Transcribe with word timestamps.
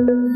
Welcome 0.00 0.30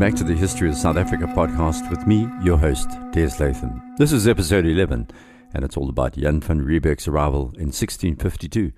back 0.00 0.16
to 0.16 0.24
the 0.24 0.34
History 0.36 0.68
of 0.68 0.74
South 0.74 0.96
Africa 0.96 1.26
podcast 1.26 1.88
with 1.90 2.08
me, 2.08 2.28
your 2.42 2.58
host, 2.58 2.88
Des 3.12 3.30
Latham. 3.38 3.94
This 3.98 4.10
is 4.10 4.26
episode 4.26 4.66
11, 4.66 5.08
and 5.54 5.64
it's 5.64 5.76
all 5.76 5.88
about 5.88 6.14
Jan 6.14 6.40
van 6.40 6.62
Riebeeck's 6.62 7.06
arrival 7.06 7.52
in 7.54 7.66
1652 7.66 8.72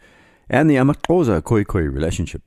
and 0.50 0.68
the 0.68 0.76
amaXhosa 0.76 1.40
Khoikhoi 1.40 1.90
relationship. 1.90 2.42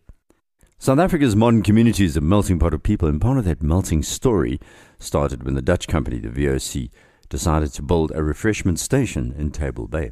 South 0.78 1.00
Africa's 1.00 1.36
modern 1.36 1.64
community 1.64 2.06
is 2.06 2.16
a 2.16 2.22
melting 2.22 2.60
pot 2.60 2.76
of 2.76 2.84
people, 2.84 3.08
and 3.10 3.20
part 3.20 3.40
of 3.40 3.46
that 3.46 3.64
melting 3.64 4.04
story 4.04 4.60
started 5.00 5.44
when 5.44 5.56
the 5.56 5.62
Dutch 5.64 5.88
company, 5.88 6.20
the 6.20 6.28
VOC, 6.28 6.92
decided 7.30 7.74
to 7.74 7.82
build 7.82 8.12
a 8.14 8.24
refreshment 8.24 8.80
station 8.80 9.34
in 9.38 9.52
Table 9.52 9.88
Bay. 9.88 10.12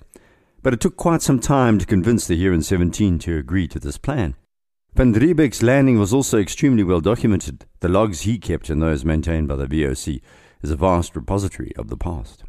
But 0.62 0.74
it 0.74 0.80
took 0.80 0.96
quite 0.96 1.22
some 1.22 1.40
time 1.40 1.78
to 1.80 1.86
convince 1.86 2.26
the 2.26 2.42
Heeren 2.42 2.64
17 2.64 3.20
to 3.20 3.38
agree 3.38 3.68
to 3.68 3.80
this 3.80 3.98
plan. 3.98 4.36
Van 4.96 5.14
Riebeeck's 5.14 5.64
landing 5.64 6.00
was 6.00 6.14
also 6.14 6.38
extremely 6.38 6.84
well 6.84 7.02
documented. 7.02 7.66
The 7.80 7.90
logs 7.90 8.22
he 8.22 8.38
kept 8.38 8.70
and 8.70 8.82
those 8.82 9.04
maintained 9.04 9.48
by 9.48 9.56
the 9.56 9.66
VOC 9.66 10.22
is 10.62 10.72
a 10.72 10.76
vast 10.76 11.16
repository 11.16 11.74
of 11.78 11.90
the 11.90 11.98
past. 11.98 12.44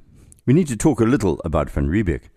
We 0.47 0.53
need 0.53 0.69
to 0.69 0.77
talk 0.77 1.01
a 1.01 1.05
little 1.05 1.41
about 1.45 1.71
Van 1.71 1.89
Riebeeck. 1.89 2.29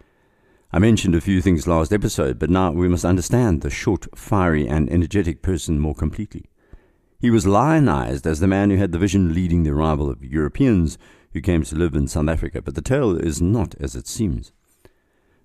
I 0.71 0.79
mentioned 0.79 1.13
a 1.13 1.21
few 1.21 1.41
things 1.41 1.67
last 1.67 1.91
episode, 1.91 2.39
but 2.39 2.49
now 2.49 2.71
we 2.71 2.87
must 2.87 3.05
understand 3.05 3.61
the 3.61 3.69
short, 3.69 4.07
fiery, 4.17 4.67
and 4.67 4.89
energetic 4.89 5.41
person 5.41 5.79
more 5.79 5.95
completely. 5.95 6.45
He 7.19 7.29
was 7.29 7.47
lionized 7.47 8.27
as 8.27 8.39
the 8.39 8.47
man 8.47 8.69
who 8.69 8.77
had 8.77 8.91
the 8.91 8.99
vision 8.99 9.33
leading 9.33 9.63
the 9.63 9.71
arrival 9.71 10.09
of 10.09 10.23
Europeans 10.23 10.97
who 11.37 11.41
came 11.41 11.61
to 11.61 11.75
live 11.75 11.93
in 11.93 12.07
South 12.07 12.27
Africa, 12.27 12.63
but 12.63 12.73
the 12.73 12.81
tale 12.81 13.15
is 13.15 13.39
not 13.39 13.75
as 13.79 13.95
it 13.95 14.07
seems. 14.07 14.51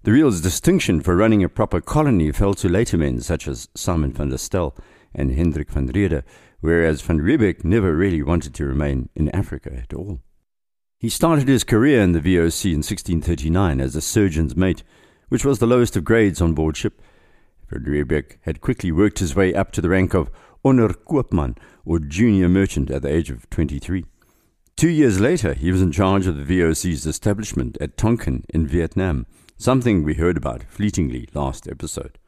The 0.04 0.12
real 0.12 0.30
distinction 0.30 1.02
for 1.02 1.14
running 1.14 1.44
a 1.44 1.50
proper 1.50 1.82
colony 1.82 2.32
fell 2.32 2.54
to 2.54 2.68
later 2.68 2.96
men 2.96 3.20
such 3.20 3.46
as 3.46 3.68
Simon 3.74 4.12
van 4.12 4.30
der 4.30 4.38
Stel 4.38 4.74
and 5.14 5.32
Hendrik 5.32 5.70
van 5.70 5.86
Rheede, 5.88 6.24
whereas 6.60 7.02
van 7.02 7.20
Riebeeck 7.20 7.62
never 7.62 7.94
really 7.94 8.22
wanted 8.22 8.54
to 8.54 8.64
remain 8.64 9.10
in 9.14 9.28
Africa 9.30 9.70
at 9.74 9.92
all. 9.92 10.20
He 10.98 11.10
started 11.10 11.46
his 11.46 11.62
career 11.62 12.00
in 12.00 12.12
the 12.12 12.20
VOC 12.20 12.72
in 12.72 12.78
1639 12.78 13.80
as 13.80 13.94
a 13.94 14.00
surgeon's 14.00 14.56
mate, 14.56 14.82
which 15.28 15.44
was 15.44 15.58
the 15.58 15.66
lowest 15.66 15.94
of 15.94 16.04
grades 16.04 16.40
on 16.40 16.54
board 16.54 16.76
ship. 16.76 17.02
Van 17.68 17.84
Riebeeck 17.84 18.38
had 18.42 18.62
quickly 18.62 18.90
worked 18.90 19.18
his 19.18 19.36
way 19.36 19.54
up 19.54 19.72
to 19.72 19.82
the 19.82 19.90
rank 19.90 20.14
of 20.14 20.30
Onderkoopman, 20.64 21.58
or 21.84 21.98
junior 21.98 22.48
merchant, 22.48 22.90
at 22.90 23.02
the 23.02 23.12
age 23.12 23.30
of 23.30 23.50
23. 23.50 24.06
Two 24.76 24.88
years 24.88 25.20
later, 25.20 25.54
he 25.54 25.70
was 25.70 25.82
in 25.82 25.92
charge 25.92 26.26
of 26.26 26.36
the 26.36 26.44
VOC's 26.44 27.06
establishment 27.06 27.76
at 27.80 27.96
Tonkin 27.96 28.44
in 28.48 28.66
Vietnam– 28.66 29.26
something 29.62 30.02
we 30.02 30.14
heard 30.14 30.36
about 30.36 30.64
fleetingly 30.64 31.28
last 31.34 31.68
episode. 31.68 32.18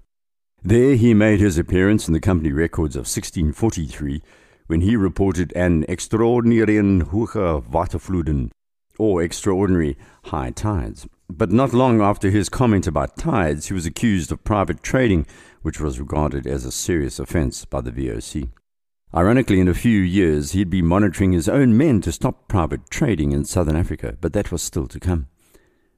There 0.63 0.95
he 0.95 1.13
made 1.15 1.41
his 1.41 1.59
appearance 1.59 2.07
in 2.07 2.15
the 2.15 2.21
company 2.21 2.53
records 2.53 2.95
of 2.95 3.01
1643 3.01 4.23
when 4.69 4.83
he 4.83 4.95
reported 4.95 5.53
an 5.57 5.85
extraordinarian 5.89 7.01
hoge 7.03 7.65
watervloeden, 7.69 8.51
or 8.99 9.21
extraordinary 9.21 9.99
high 10.27 10.51
tides. 10.51 11.09
But 11.29 11.51
not 11.51 11.75
long 11.75 12.01
after 12.01 12.31
his 12.31 12.49
comment 12.49 12.87
about 12.87 13.17
tides, 13.17 13.67
he 13.67 13.75
was 13.75 13.85
accused 13.85 14.31
of 14.31 14.45
private 14.45 14.83
trading, 14.83 15.27
which 15.63 15.81
was 15.81 15.99
regarded 15.99 16.47
as 16.47 16.65
a 16.65 16.71
serious 16.71 17.19
offense 17.19 17.65
by 17.65 17.81
the 17.81 17.91
VOC. 17.91 18.49
Ironically, 19.15 19.61
in 19.61 19.69
a 19.69 19.75
few 19.75 20.01
years, 20.01 20.53
he'd 20.53 20.71
be 20.71 20.83
monitoring 20.83 21.31
his 21.31 21.49
own 21.49 21.77
men 21.77 22.01
to 22.01 22.11
stop 22.11 22.49
private 22.49 22.91
trading 22.91 23.31
in 23.31 23.45
southern 23.45 23.77
Africa, 23.77 24.17
but 24.21 24.33
that 24.33 24.51
was 24.51 24.61
still 24.61 24.89
to 24.89 24.99
come. 24.99 25.29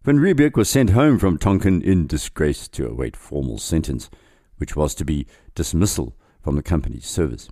Van 0.05 0.19
Riebeeck 0.19 0.55
was 0.55 0.69
sent 0.69 0.91
home 0.91 1.19
from 1.19 1.39
Tonkin 1.39 1.81
in 1.81 2.07
disgrace 2.07 2.69
to 2.69 2.87
await 2.87 3.17
formal 3.17 3.57
sentence, 3.57 4.11
which 4.59 4.77
was 4.77 4.95
to 4.97 5.05
be 5.07 5.27
dismissal 5.55 6.15
from 6.43 6.57
the 6.57 6.63
company's 6.63 7.07
service. 7.07 7.49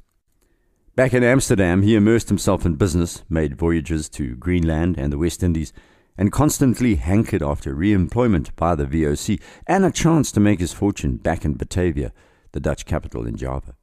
Back 0.96 1.14
in 1.14 1.24
Amsterdam, 1.24 1.80
he 1.80 1.96
immersed 1.96 2.28
himself 2.28 2.66
in 2.66 2.74
business, 2.74 3.24
made 3.30 3.56
voyages 3.56 4.10
to 4.10 4.36
Greenland 4.36 4.98
and 4.98 5.10
the 5.10 5.18
West 5.18 5.42
Indies, 5.42 5.72
and 6.18 6.30
constantly 6.30 6.96
hankered 6.96 7.42
after 7.42 7.72
re 7.72 7.94
employment 7.94 8.54
by 8.54 8.74
the 8.74 8.84
VOC 8.84 9.40
and 9.66 9.86
a 9.86 9.90
chance 9.90 10.30
to 10.30 10.40
make 10.40 10.60
his 10.60 10.74
fortune 10.74 11.16
back 11.16 11.42
in 11.42 11.54
Batavia, 11.54 12.12
the 12.52 12.60
Dutch 12.60 12.84
capital 12.84 13.26
in 13.26 13.36
Java. 13.36 13.74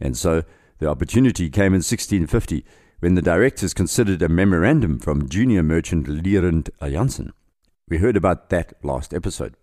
And 0.00 0.16
so 0.16 0.44
the 0.78 0.88
opportunity 0.88 1.50
came 1.50 1.74
in 1.74 1.82
1650 1.82 2.64
when 3.00 3.14
the 3.14 3.22
directors 3.22 3.74
considered 3.74 4.22
a 4.22 4.28
memorandum 4.28 4.98
from 4.98 5.28
junior 5.28 5.62
merchant 5.62 6.06
Leendert 6.06 6.70
Janssen 6.80 7.32
we 7.88 7.98
heard 7.98 8.16
about 8.16 8.50
that 8.50 8.72
last 8.82 9.14
episode. 9.14 9.54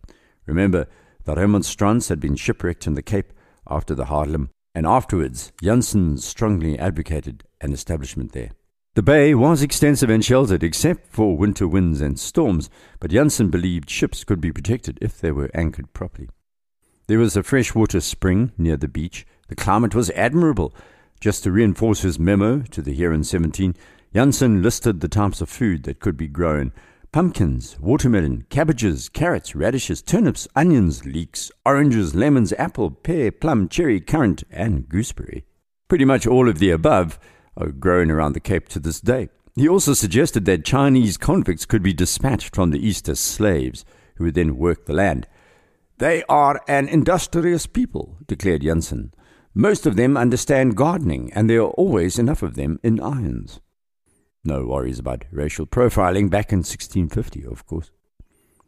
Remember, 0.46 0.88
the 1.26 1.36
Remonstrants 1.36 2.10
had 2.10 2.20
been 2.20 2.36
shipwrecked 2.36 2.88
in 2.88 2.96
the 2.96 3.02
Cape 3.02 3.34
after 3.68 3.96
the 3.96 4.06
Haarlem, 4.06 4.50
and 4.74 4.86
afterwards 4.86 5.52
Janssen 5.62 6.18
strongly 6.18 6.78
advocated 6.78 7.44
an 7.62 7.74
establishment 7.74 8.32
there. 8.34 8.52
The 8.96 9.04
bay 9.04 9.36
was 9.36 9.62
extensive 9.62 10.10
and 10.10 10.24
sheltered 10.24 10.64
except 10.64 11.12
for 11.12 11.38
winter 11.38 11.68
winds 11.68 12.02
and 12.02 12.20
storms, 12.20 12.70
but 13.00 13.12
Janssen 13.12 13.50
believed 13.50 13.90
ships 13.90 14.24
could 14.24 14.40
be 14.40 14.52
protected 14.52 14.98
if 15.02 15.20
they 15.20 15.32
were 15.32 15.52
anchored 15.54 15.94
properly. 15.94 16.30
There 17.08 17.20
was 17.20 17.36
a 17.36 17.44
freshwater 17.44 18.00
spring 18.00 18.54
near 18.58 18.78
the 18.78 18.88
beach. 18.88 19.28
The 19.50 19.56
climate 19.56 19.94
was 19.94 20.10
admirable. 20.12 20.74
Just 21.20 21.44
to 21.44 21.52
reinforce 21.52 22.02
his 22.02 22.20
memo 22.20 22.62
to 22.62 22.82
the 22.82 22.96
Heeren 22.98 23.26
17, 23.26 23.76
Janssen 24.14 24.62
listed 24.62 25.00
the 25.00 25.08
types 25.08 25.42
of 25.42 25.50
food 25.50 25.84
that 25.84 26.00
could 26.00 26.18
be 26.18 26.28
grown 26.28 26.72
pumpkins, 27.12 27.80
watermelon, 27.80 28.46
cabbages, 28.50 29.08
carrots, 29.08 29.56
radishes, 29.56 30.02
turnips, 30.02 30.50
onions, 30.54 31.06
leeks, 31.06 31.50
oranges, 31.66 32.14
lemons, 32.14 32.52
apple, 32.58 32.92
pear, 32.92 33.32
plum, 33.32 33.70
cherry, 33.70 34.02
currant, 34.02 34.44
and 34.52 34.90
gooseberry. 34.90 35.46
Pretty 35.88 36.04
much 36.04 36.28
all 36.28 36.50
of 36.50 36.60
the 36.60 36.72
above 36.72 37.18
are 37.56 37.72
grown 37.72 38.12
around 38.12 38.34
the 38.34 38.42
Cape 38.42 38.68
to 38.68 38.80
this 38.80 39.00
day. 39.00 39.30
He 39.56 39.70
also 39.70 39.94
suggested 39.94 40.44
that 40.44 40.66
Chinese 40.66 41.16
convicts 41.16 41.66
could 41.66 41.82
be 41.82 41.94
dispatched 41.94 42.54
from 42.54 42.72
the 42.72 42.86
East 42.86 43.08
as 43.08 43.20
slaves, 43.22 43.86
who 44.16 44.26
would 44.26 44.36
then 44.36 44.58
work 44.58 44.86
the 44.86 44.94
land. 44.94 45.26
They 46.00 46.24
are 46.28 46.62
an 46.68 46.90
industrious 46.90 47.66
people, 47.66 48.18
declared 48.28 48.64
Janssen. 48.64 49.14
Most 49.58 49.86
of 49.86 49.96
them 49.96 50.18
understand 50.18 50.76
gardening, 50.76 51.32
and 51.34 51.50
there 51.50 51.62
are 51.62 51.70
always 51.70 52.20
enough 52.20 52.44
of 52.44 52.56
them 52.56 52.78
in 52.84 53.00
irons. 53.00 53.62
No 54.44 54.66
worries 54.66 55.00
about 55.00 55.24
racial 55.32 55.66
profiling 55.66 56.30
back 56.30 56.52
in 56.52 56.60
1650, 56.60 57.46
of 57.46 57.66
course. 57.66 57.90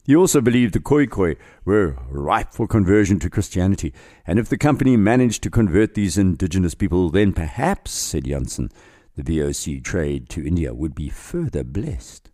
He 0.06 0.16
also 0.16 0.40
believed 0.40 0.74
the 0.74 0.80
Khoikhoi 0.80 1.36
were 1.66 1.98
ripe 2.10 2.54
for 2.54 2.68
conversion 2.68 3.20
to 3.20 3.30
Christianity, 3.30 3.94
and 4.26 4.40
if 4.40 4.48
the 4.48 4.58
company 4.58 4.96
managed 4.96 5.44
to 5.44 5.50
convert 5.50 5.94
these 5.94 6.18
indigenous 6.18 6.74
people, 6.74 7.10
then 7.10 7.34
perhaps, 7.34 7.92
said 7.92 8.24
Janssen, 8.24 8.70
the 9.18 9.24
VOC 9.24 9.84
trade 9.84 10.30
to 10.30 10.48
India 10.48 10.74
would 10.74 10.96
be 10.96 11.10
further 11.10 11.66
blessed. 11.66 12.32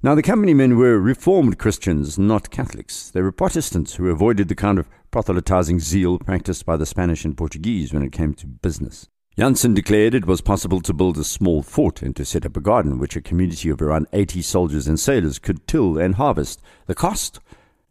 Now, 0.00 0.14
the 0.14 0.22
company 0.22 0.54
men 0.54 0.76
were 0.76 1.00
Reformed 1.00 1.58
Christians, 1.58 2.20
not 2.20 2.52
Catholics. 2.52 3.10
They 3.10 3.20
were 3.20 3.32
Protestants 3.32 3.96
who 3.96 4.08
avoided 4.10 4.46
the 4.46 4.54
kind 4.54 4.78
of 4.78 4.88
proselytizing 5.10 5.80
zeal 5.80 6.20
practiced 6.20 6.64
by 6.64 6.76
the 6.76 6.86
Spanish 6.86 7.24
and 7.24 7.36
Portuguese 7.36 7.92
when 7.92 8.04
it 8.04 8.12
came 8.12 8.32
to 8.34 8.46
business. 8.46 9.08
Janssen 9.36 9.74
declared 9.74 10.14
it 10.14 10.24
was 10.24 10.40
possible 10.40 10.80
to 10.82 10.92
build 10.92 11.18
a 11.18 11.24
small 11.24 11.64
fort 11.64 12.00
and 12.00 12.14
to 12.14 12.24
set 12.24 12.46
up 12.46 12.56
a 12.56 12.60
garden 12.60 13.00
which 13.00 13.16
a 13.16 13.20
community 13.20 13.70
of 13.70 13.82
around 13.82 14.06
80 14.12 14.40
soldiers 14.42 14.86
and 14.86 15.00
sailors 15.00 15.40
could 15.40 15.66
till 15.66 15.98
and 15.98 16.14
harvest. 16.14 16.62
The 16.86 16.94
cost? 16.94 17.40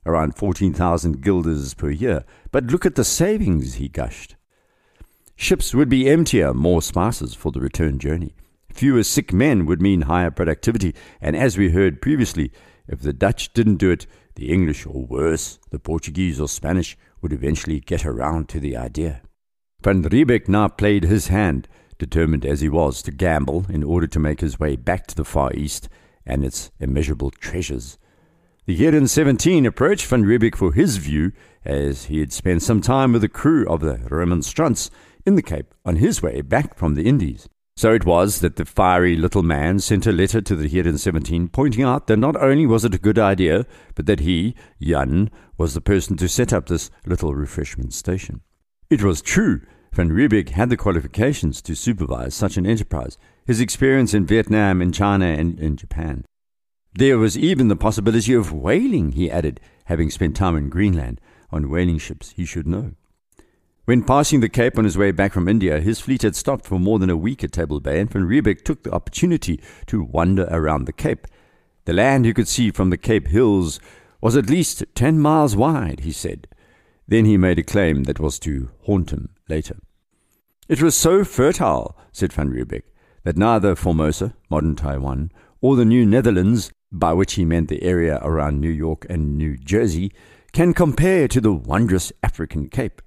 Around 0.06 0.36
14,000 0.38 1.22
guilders 1.22 1.74
per 1.74 1.90
year. 1.90 2.24
But 2.54 2.68
look 2.68 2.86
at 2.86 2.96
the 2.96 3.04
savings, 3.04 3.74
he 3.74 3.90
gushed. 3.90 4.38
Ships 5.36 5.76
would 5.76 5.90
be 5.90 6.10
emptier, 6.10 6.54
more 6.54 6.82
spices 6.82 7.34
for 7.34 7.52
the 7.52 7.60
return 7.60 8.00
journey. 8.00 8.34
Fewer 8.78 9.02
sick 9.02 9.34
men 9.34 9.66
would 9.66 9.82
mean 9.82 10.04
higher 10.04 10.30
productivity, 10.30 10.94
and 11.20 11.36
as 11.36 11.58
we 11.58 11.72
heard 11.72 12.00
previously, 12.00 12.52
if 12.88 13.02
the 13.02 13.12
Dutch 13.12 13.52
didn't 13.54 13.78
do 13.78 13.90
it, 13.90 14.06
the 14.36 14.52
English, 14.52 14.86
or 14.86 15.04
worse, 15.04 15.58
the 15.72 15.80
Portuguese 15.80 16.40
or 16.40 16.48
Spanish, 16.48 16.96
would 17.20 17.34
eventually 17.34 17.80
get 17.80 18.06
around 18.06 18.48
to 18.50 18.60
the 18.60 18.78
idea. 18.78 19.22
Van 19.82 20.04
Riebeeck 20.04 20.48
now 20.48 20.68
played 20.68 21.06
his 21.06 21.30
hand, 21.30 21.68
determined 21.98 22.46
as 22.46 22.62
he 22.62 22.70
was 22.70 23.02
to 23.02 23.10
gamble 23.10 23.66
in 23.68 23.84
order 23.84 24.06
to 24.06 24.20
make 24.20 24.42
his 24.42 24.60
way 24.60 24.76
back 24.76 25.08
to 25.08 25.16
the 25.16 25.26
Far 25.26 25.52
East 25.54 25.90
and 26.24 26.46
its 26.46 26.70
immeasurable 26.80 27.32
treasures. 27.32 27.98
The 28.68 28.78
Heeren 28.78 29.10
17 29.10 29.66
approached 29.66 30.06
Van 30.06 30.24
Riebeeck 30.24 30.56
for 30.56 30.72
his 30.72 30.98
view, 30.98 31.32
as 31.66 32.06
he 32.06 32.20
had 32.20 32.32
spent 32.32 32.62
some 32.62 32.82
time 32.82 33.14
with 33.14 33.24
the 33.24 33.28
crew 33.28 33.68
of 33.68 33.80
the 33.80 33.98
Remonstrants 34.08 34.92
in 35.26 35.34
the 35.34 35.42
Cape 35.42 35.74
on 35.84 35.96
his 35.96 36.22
way 36.22 36.42
back 36.42 36.78
from 36.78 36.94
the 36.94 37.08
Indies. 37.08 37.50
So 37.78 37.94
it 37.94 38.08
was 38.08 38.40
that 38.40 38.56
the 38.56 38.66
fiery 38.66 39.16
little 39.16 39.44
man 39.44 39.78
sent 39.78 40.08
a 40.08 40.12
letter 40.12 40.42
to 40.42 40.56
the 40.56 40.68
Heeren 40.68 40.98
17 40.98 41.50
pointing 41.50 41.84
out 41.84 42.08
that 42.08 42.18
not 42.18 42.36
only 42.36 42.66
was 42.66 42.84
it 42.84 42.96
a 42.96 42.98
good 42.98 43.20
idea, 43.20 43.68
but 43.94 44.08
that 44.08 44.22
he, 44.22 44.56
Jan, 44.82 45.30
was 45.60 45.76
the 45.76 45.82
person 45.82 46.18
to 46.18 46.28
set 46.28 46.52
up 46.52 46.66
this 46.66 46.90
little 47.06 47.36
refreshment 47.36 47.94
station. 47.94 48.42
It 48.90 49.04
was 49.04 49.22
true. 49.22 49.62
Van 49.94 50.10
Riebeeck 50.10 50.50
had 50.50 50.72
the 50.72 50.76
qualifications 50.76 51.62
to 51.62 51.76
supervise 51.76 52.34
such 52.34 52.58
an 52.58 52.66
enterprise, 52.66 53.20
his 53.46 53.62
experience 53.62 54.16
in 54.16 54.26
Vietnam, 54.26 54.82
in 54.82 54.92
China, 54.92 55.28
and 55.28 55.60
in 55.60 55.78
Japan. 55.78 56.26
There 56.96 57.20
was 57.20 57.38
even 57.38 57.68
the 57.68 57.76
possibility 57.76 58.34
of 58.34 58.52
whaling, 58.52 59.12
he 59.12 59.30
added, 59.30 59.60
having 59.86 60.10
spent 60.10 60.36
time 60.36 60.56
in 60.56 60.70
Greenland 60.70 61.22
on 61.52 61.70
whaling 61.70 62.00
ships 62.00 62.32
he 62.32 62.44
should 62.44 62.66
know. 62.66 62.94
When 63.88 64.04
passing 64.04 64.42
the 64.42 64.50
Cape 64.50 64.78
on 64.78 64.84
his 64.84 64.98
way 64.98 65.12
back 65.12 65.32
from 65.32 65.48
India, 65.48 65.80
his 65.80 66.02
fleet 66.02 66.24
had 66.24 66.36
stopped 66.36 66.66
for 66.66 66.78
more 66.78 67.00
than 67.00 67.10
a 67.10 67.16
week 67.16 67.42
at 67.42 67.54
Table 67.54 67.80
Bay, 67.80 68.02
and 68.02 68.12
Van 68.12 68.28
Riebeeck 68.28 68.66
took 68.66 68.84
the 68.84 68.92
opportunity 68.92 69.62
to 69.86 70.04
wander 70.04 70.46
around 70.52 70.84
the 70.84 70.92
Cape. 70.92 71.26
The 71.86 71.94
land 71.94 72.26
he 72.26 72.34
could 72.34 72.50
see 72.50 72.70
from 72.70 72.90
the 72.90 72.98
Cape 72.98 73.28
Hills 73.28 73.80
was 74.20 74.36
at 74.36 74.50
least 74.50 74.84
ten 74.94 75.20
miles 75.20 75.56
wide, 75.56 76.02
he 76.02 76.12
said. 76.12 76.50
Then 77.08 77.24
he 77.24 77.38
made 77.38 77.60
a 77.60 77.64
claim 77.64 78.04
that 78.04 78.20
was 78.20 78.40
to 78.40 78.72
haunt 78.84 79.12
him 79.12 79.30
later. 79.48 79.78
It 80.68 80.82
was 80.82 80.94
so 80.94 81.24
fertile, 81.24 81.98
said 82.12 82.34
Van 82.34 82.50
Riebeeck, 82.50 82.84
that 83.24 83.38
neither 83.38 83.74
Formosa, 83.74 84.34
modern 84.50 84.76
Taiwan, 84.76 85.32
or 85.62 85.78
the 85.78 85.86
New 85.86 86.06
Netherlands, 86.06 86.74
by 86.92 87.14
which 87.14 87.36
he 87.36 87.46
meant 87.46 87.70
the 87.70 87.84
area 87.84 88.20
around 88.22 88.60
New 88.60 88.70
York 88.70 89.06
and 89.10 89.38
New 89.38 89.56
Jersey, 89.56 90.12
can 90.52 90.74
compare 90.74 91.30
to 91.30 91.40
the 91.40 91.54
wondrous 91.54 92.12
African 92.22 92.68
Cape. 92.68 93.02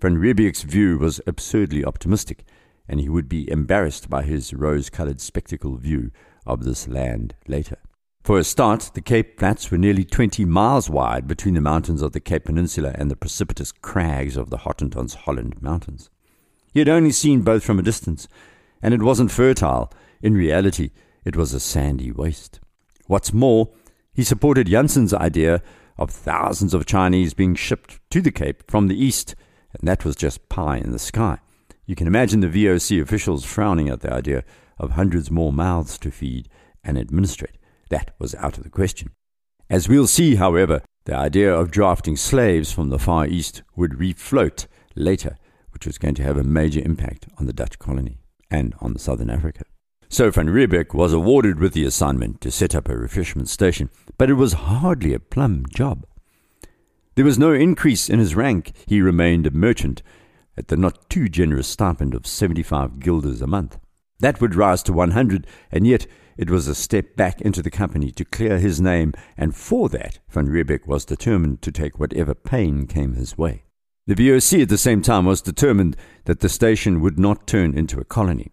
Van 0.00 0.18
Riebeeck's 0.18 0.62
view 0.62 0.98
was 0.98 1.20
absurdly 1.26 1.84
optimistic, 1.84 2.44
and 2.88 3.00
he 3.00 3.08
would 3.08 3.28
be 3.28 3.50
embarrassed 3.50 4.10
by 4.10 4.22
his 4.22 4.52
rose 4.52 4.90
colored 4.90 5.20
spectacle 5.20 5.76
view 5.76 6.10
of 6.46 6.64
this 6.64 6.86
land 6.86 7.34
later. 7.46 7.78
For 8.22 8.38
a 8.38 8.44
start, 8.44 8.90
the 8.94 9.00
Cape 9.00 9.38
Flats 9.38 9.70
were 9.70 9.78
nearly 9.78 10.04
20 10.04 10.44
miles 10.46 10.88
wide 10.88 11.26
between 11.26 11.54
the 11.54 11.60
mountains 11.60 12.02
of 12.02 12.12
the 12.12 12.20
Cape 12.20 12.46
Peninsula 12.46 12.94
and 12.94 13.10
the 13.10 13.16
precipitous 13.16 13.70
crags 13.70 14.36
of 14.36 14.50
the 14.50 14.58
Hottentots 14.58 15.14
Holland 15.14 15.60
Mountains. 15.60 16.10
He 16.72 16.78
had 16.78 16.88
only 16.88 17.12
seen 17.12 17.42
both 17.42 17.62
from 17.62 17.78
a 17.78 17.82
distance, 17.82 18.26
and 18.82 18.94
it 18.94 19.02
wasn't 19.02 19.30
fertile. 19.30 19.92
In 20.22 20.34
reality, 20.34 20.90
it 21.24 21.36
was 21.36 21.52
a 21.52 21.60
sandy 21.60 22.12
waste. 22.12 22.60
What's 23.06 23.32
more, 23.32 23.70
he 24.14 24.24
supported 24.24 24.68
Janssen's 24.68 25.12
idea 25.12 25.62
of 25.98 26.10
thousands 26.10 26.74
of 26.74 26.86
Chinese 26.86 27.34
being 27.34 27.54
shipped 27.54 28.00
to 28.10 28.20
the 28.20 28.32
Cape 28.32 28.70
from 28.70 28.88
the 28.88 29.02
east 29.02 29.34
and 29.78 29.88
that 29.88 30.04
was 30.04 30.16
just 30.16 30.48
pie 30.48 30.78
in 30.78 30.92
the 30.92 30.98
sky. 30.98 31.38
You 31.86 31.94
can 31.94 32.06
imagine 32.06 32.40
the 32.40 32.48
VOC 32.48 33.02
officials 33.02 33.44
frowning 33.44 33.88
at 33.88 34.00
the 34.00 34.12
idea 34.12 34.44
of 34.78 34.92
hundreds 34.92 35.30
more 35.30 35.52
mouths 35.52 35.98
to 35.98 36.10
feed 36.10 36.48
and 36.82 36.98
administrate. 36.98 37.58
That 37.90 38.14
was 38.18 38.34
out 38.36 38.56
of 38.56 38.64
the 38.64 38.70
question. 38.70 39.10
As 39.68 39.88
we'll 39.88 40.06
see, 40.06 40.36
however, 40.36 40.82
the 41.04 41.14
idea 41.14 41.54
of 41.54 41.70
drafting 41.70 42.16
slaves 42.16 42.72
from 42.72 42.90
the 42.90 42.98
Far 42.98 43.26
East 43.26 43.62
would 43.76 43.92
refloat 43.92 44.66
later, 44.94 45.36
which 45.70 45.86
was 45.86 45.98
going 45.98 46.14
to 46.14 46.22
have 46.22 46.36
a 46.36 46.44
major 46.44 46.80
impact 46.84 47.26
on 47.38 47.46
the 47.46 47.52
Dutch 47.52 47.78
colony 47.78 48.18
and 48.50 48.74
on 48.80 48.92
the 48.92 48.98
Southern 48.98 49.30
Africa. 49.30 49.64
So 50.08 50.30
van 50.30 50.48
Riebeeck 50.48 50.94
was 50.94 51.12
awarded 51.12 51.58
with 51.58 51.72
the 51.72 51.84
assignment 51.84 52.40
to 52.42 52.50
set 52.50 52.74
up 52.74 52.88
a 52.88 52.96
refreshment 52.96 53.48
station, 53.48 53.90
but 54.16 54.30
it 54.30 54.34
was 54.34 54.52
hardly 54.52 55.12
a 55.12 55.18
plum 55.18 55.64
job. 55.68 56.06
There 57.14 57.24
was 57.24 57.38
no 57.38 57.52
increase 57.52 58.08
in 58.08 58.18
his 58.18 58.34
rank. 58.34 58.72
He 58.86 59.00
remained 59.00 59.46
a 59.46 59.52
merchant 59.52 60.02
at 60.56 60.68
the 60.68 60.76
not 60.76 61.08
too 61.08 61.28
generous 61.28 61.68
stipend 61.68 62.14
of 62.14 62.26
75 62.26 62.98
guilders 62.98 63.40
a 63.40 63.46
month. 63.46 63.78
That 64.20 64.40
would 64.40 64.54
rise 64.54 64.82
to 64.84 64.92
100, 64.92 65.46
and 65.70 65.86
yet 65.86 66.06
it 66.36 66.50
was 66.50 66.66
a 66.66 66.74
step 66.74 67.14
back 67.14 67.40
into 67.40 67.62
the 67.62 67.70
company 67.70 68.10
to 68.12 68.24
clear 68.24 68.58
his 68.58 68.80
name, 68.80 69.12
and 69.36 69.54
for 69.54 69.88
that 69.90 70.18
van 70.28 70.48
Riebeeck 70.48 70.86
was 70.86 71.04
determined 71.04 71.62
to 71.62 71.70
take 71.70 71.98
whatever 72.00 72.34
pain 72.34 72.86
came 72.86 73.14
his 73.14 73.38
way. 73.38 73.64
The 74.06 74.14
VOC 74.14 74.62
at 74.62 74.68
the 74.68 74.78
same 74.78 75.00
time 75.00 75.24
was 75.24 75.40
determined 75.40 75.96
that 76.24 76.40
the 76.40 76.48
station 76.48 77.00
would 77.00 77.18
not 77.18 77.46
turn 77.46 77.76
into 77.76 78.00
a 78.00 78.04
colony. 78.04 78.50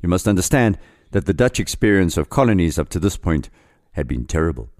You 0.00 0.08
must 0.08 0.26
understand 0.26 0.76
that 1.12 1.26
the 1.26 1.34
Dutch 1.34 1.60
experience 1.60 2.16
of 2.16 2.30
colonies 2.30 2.78
up 2.78 2.88
to 2.90 2.98
this 2.98 3.16
point 3.16 3.48
had 3.92 4.08
been 4.08 4.26
terrible. 4.26 4.70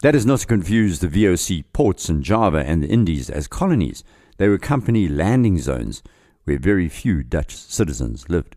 That 0.00 0.14
is 0.14 0.24
not 0.24 0.40
to 0.40 0.46
confuse 0.46 1.00
the 1.00 1.08
VOC 1.08 1.64
ports 1.72 2.08
in 2.08 2.22
Java 2.22 2.58
and 2.58 2.82
the 2.82 2.88
Indies 2.88 3.28
as 3.28 3.48
colonies. 3.48 4.04
They 4.36 4.46
were 4.46 4.58
company 4.58 5.08
landing 5.08 5.58
zones 5.58 6.04
where 6.44 6.58
very 6.58 6.88
few 6.88 7.24
Dutch 7.24 7.56
citizens 7.56 8.28
lived. 8.28 8.54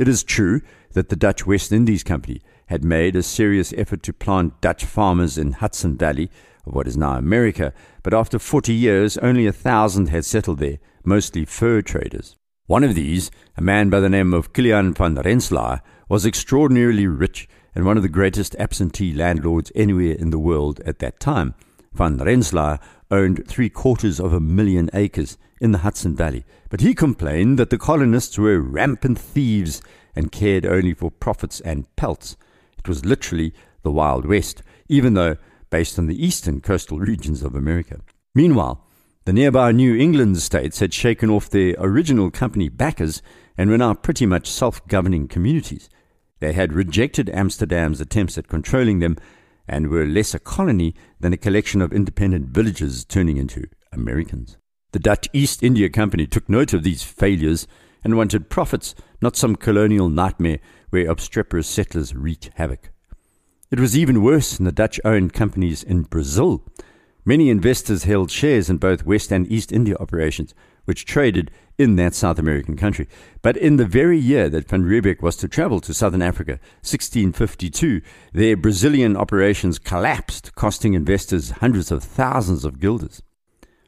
It 0.00 0.08
is 0.08 0.24
true 0.24 0.60
that 0.94 1.10
the 1.10 1.16
Dutch 1.16 1.46
West 1.46 1.70
Indies 1.70 2.02
Company 2.02 2.42
had 2.66 2.82
made 2.82 3.14
a 3.14 3.22
serious 3.22 3.72
effort 3.76 4.02
to 4.02 4.12
plant 4.12 4.60
Dutch 4.60 4.84
farmers 4.84 5.38
in 5.38 5.52
Hudson 5.52 5.96
Valley, 5.96 6.28
of 6.66 6.74
what 6.74 6.88
is 6.88 6.96
now 6.96 7.16
America, 7.16 7.72
but 8.02 8.12
after 8.12 8.40
40 8.40 8.72
years, 8.72 9.16
only 9.18 9.46
a 9.46 9.52
thousand 9.52 10.08
had 10.08 10.24
settled 10.24 10.58
there, 10.58 10.78
mostly 11.04 11.44
fur 11.44 11.82
traders. 11.82 12.34
One 12.66 12.82
of 12.82 12.96
these, 12.96 13.30
a 13.56 13.62
man 13.62 13.90
by 13.90 14.00
the 14.00 14.08
name 14.08 14.34
of 14.34 14.52
Kilian 14.52 14.92
van 14.92 15.14
Rensselaer, 15.14 15.82
was 16.08 16.26
extraordinarily 16.26 17.06
rich 17.06 17.48
and 17.74 17.84
one 17.84 17.96
of 17.96 18.02
the 18.02 18.08
greatest 18.08 18.56
absentee 18.58 19.12
landlords 19.12 19.72
anywhere 19.74 20.12
in 20.12 20.30
the 20.30 20.38
world 20.38 20.80
at 20.86 20.98
that 20.98 21.20
time. 21.20 21.54
Van 21.92 22.16
Rensselaer 22.16 22.78
owned 23.10 23.46
three 23.46 23.68
quarters 23.68 24.18
of 24.18 24.32
a 24.32 24.40
million 24.40 24.88
acres 24.94 25.36
in 25.60 25.72
the 25.72 25.78
Hudson 25.78 26.16
Valley, 26.16 26.44
but 26.70 26.80
he 26.80 26.94
complained 26.94 27.58
that 27.58 27.70
the 27.70 27.78
colonists 27.78 28.38
were 28.38 28.60
rampant 28.60 29.18
thieves 29.18 29.82
and 30.14 30.32
cared 30.32 30.66
only 30.66 30.94
for 30.94 31.10
profits 31.10 31.60
and 31.60 31.94
pelts. 31.96 32.36
It 32.78 32.88
was 32.88 33.04
literally 33.04 33.54
the 33.82 33.92
Wild 33.92 34.26
West, 34.26 34.62
even 34.88 35.14
though 35.14 35.36
based 35.70 35.98
on 35.98 36.06
the 36.06 36.24
eastern 36.24 36.60
coastal 36.60 36.98
regions 36.98 37.42
of 37.42 37.54
America. 37.54 38.00
Meanwhile, 38.34 38.84
the 39.24 39.32
nearby 39.32 39.72
New 39.72 39.94
England 39.96 40.38
states 40.38 40.80
had 40.80 40.92
shaken 40.92 41.30
off 41.30 41.48
their 41.48 41.76
original 41.78 42.30
company 42.30 42.68
backers 42.68 43.22
and 43.56 43.70
were 43.70 43.78
now 43.78 43.94
pretty 43.94 44.26
much 44.26 44.48
self 44.48 44.86
governing 44.88 45.28
communities. 45.28 45.88
They 46.42 46.54
had 46.54 46.72
rejected 46.72 47.30
Amsterdam's 47.30 48.00
attempts 48.00 48.36
at 48.36 48.48
controlling 48.48 48.98
them 48.98 49.16
and 49.68 49.86
were 49.86 50.04
less 50.04 50.34
a 50.34 50.40
colony 50.40 50.92
than 51.20 51.32
a 51.32 51.36
collection 51.36 51.80
of 51.80 51.92
independent 51.92 52.48
villages 52.48 53.04
turning 53.04 53.36
into 53.36 53.68
Americans. 53.92 54.56
The 54.90 54.98
Dutch 54.98 55.28
East 55.32 55.62
India 55.62 55.88
Company 55.88 56.26
took 56.26 56.48
note 56.48 56.72
of 56.72 56.82
these 56.82 57.04
failures 57.04 57.68
and 58.02 58.16
wanted 58.16 58.50
profits, 58.50 58.96
not 59.20 59.36
some 59.36 59.54
colonial 59.54 60.08
nightmare 60.08 60.58
where 60.90 61.08
obstreperous 61.08 61.68
settlers 61.68 62.12
wreaked 62.12 62.50
havoc. 62.56 62.90
It 63.70 63.78
was 63.78 63.96
even 63.96 64.24
worse 64.24 64.58
in 64.58 64.64
the 64.64 64.72
Dutch 64.72 64.98
owned 65.04 65.32
companies 65.32 65.84
in 65.84 66.02
Brazil. 66.02 66.64
Many 67.24 67.50
investors 67.50 68.02
held 68.02 68.32
shares 68.32 68.68
in 68.68 68.78
both 68.78 69.06
West 69.06 69.30
and 69.30 69.46
East 69.46 69.70
India 69.70 69.94
operations, 70.00 70.56
which 70.84 71.04
traded 71.04 71.50
in 71.78 71.96
that 71.96 72.14
South 72.14 72.38
American 72.38 72.76
country. 72.76 73.08
But 73.40 73.56
in 73.56 73.76
the 73.76 73.86
very 73.86 74.18
year 74.18 74.48
that 74.48 74.68
Van 74.68 74.84
Riebeeck 74.84 75.22
was 75.22 75.36
to 75.36 75.48
travel 75.48 75.80
to 75.80 75.94
Southern 75.94 76.22
Africa, 76.22 76.52
1652, 76.82 78.00
their 78.32 78.56
Brazilian 78.56 79.16
operations 79.16 79.78
collapsed, 79.78 80.54
costing 80.54 80.94
investors 80.94 81.50
hundreds 81.50 81.90
of 81.90 82.04
thousands 82.04 82.64
of 82.64 82.80
guilders. 82.80 83.22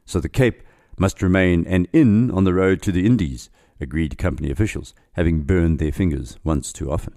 So 0.05 0.19
the 0.19 0.29
Cape 0.29 0.63
must 0.97 1.21
remain 1.21 1.65
an 1.67 1.87
inn 1.93 2.31
on 2.31 2.43
the 2.43 2.53
road 2.53 2.81
to 2.83 2.91
the 2.91 3.05
Indies, 3.05 3.49
agreed 3.79 4.17
company 4.17 4.51
officials, 4.51 4.93
having 5.13 5.43
burned 5.43 5.79
their 5.79 5.91
fingers 5.91 6.37
once 6.43 6.71
too 6.71 6.91
often. 6.91 7.15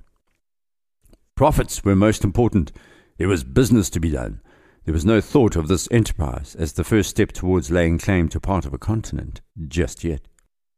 Profits 1.35 1.85
were 1.85 1.95
most 1.95 2.25
important. 2.25 2.73
There 3.17 3.29
was 3.29 3.45
business 3.45 3.89
to 3.91 4.01
be 4.01 4.11
done. 4.11 4.41
There 4.89 4.95
was 4.95 5.05
no 5.05 5.21
thought 5.21 5.55
of 5.55 5.69
this 5.69 5.87
enterprise 5.91 6.57
as 6.59 6.73
the 6.73 6.83
first 6.83 7.11
step 7.11 7.33
towards 7.33 7.71
laying 7.71 7.99
claim 7.99 8.31
to 8.31 8.41
part 8.41 8.65
of 8.65 8.73
a 8.73 8.79
continent 8.79 9.43
just 9.67 10.03
yet. 10.03 10.29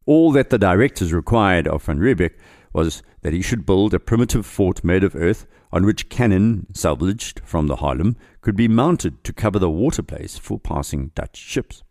All 0.05 0.33
that 0.33 0.51
the 0.51 0.59
directors 0.59 1.13
required 1.13 1.69
of 1.69 1.85
Van 1.85 2.01
Riebeeck 2.01 2.33
was 2.73 3.05
that 3.23 3.33
he 3.33 3.41
should 3.41 3.65
build 3.65 3.95
a 3.95 4.01
primitive 4.01 4.45
fort 4.45 4.83
made 4.83 5.05
of 5.05 5.15
earth 5.15 5.47
on 5.71 5.87
which 5.87 6.09
cannon 6.09 6.67
salvaged 6.75 7.41
from 7.45 7.69
the 7.69 7.77
Haarlem 7.77 8.17
could 8.41 8.57
be 8.57 8.67
mounted 8.67 9.23
to 9.23 9.33
cover 9.33 9.61
the 9.61 9.71
water 9.71 10.03
place 10.03 10.37
for 10.37 10.59
passing 10.59 11.13
Dutch 11.15 11.37
ships. 11.37 11.85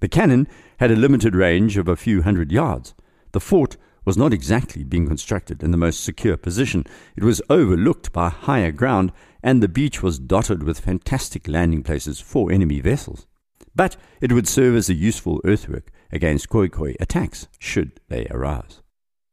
The 0.00 0.08
cannon 0.08 0.48
had 0.80 0.90
a 0.90 0.96
limited 0.96 1.36
range 1.36 1.76
of 1.76 1.86
a 1.86 1.94
few 1.94 2.22
hundred 2.22 2.50
yards. 2.50 2.96
The 3.30 3.38
fort 3.38 3.76
was 4.10 4.16
not 4.16 4.32
exactly 4.32 4.82
being 4.82 5.06
constructed 5.06 5.62
in 5.62 5.70
the 5.70 5.76
most 5.76 6.02
secure 6.02 6.36
position. 6.36 6.84
It 7.14 7.22
was 7.22 7.40
overlooked 7.48 8.12
by 8.12 8.28
higher 8.28 8.72
ground, 8.72 9.12
and 9.40 9.62
the 9.62 9.68
beach 9.68 10.02
was 10.02 10.18
dotted 10.18 10.64
with 10.64 10.80
fantastic 10.80 11.46
landing 11.46 11.84
places 11.84 12.18
for 12.18 12.50
enemy 12.50 12.80
vessels. 12.80 13.28
But 13.72 13.96
it 14.20 14.32
would 14.32 14.48
serve 14.48 14.74
as 14.74 14.90
a 14.90 14.94
useful 14.94 15.40
earthwork 15.44 15.92
against 16.10 16.48
Khoikhoi 16.48 16.96
attacks, 16.98 17.46
should 17.60 18.00
they 18.08 18.26
arise. 18.32 18.82